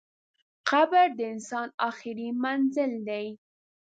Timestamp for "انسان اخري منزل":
1.33-2.91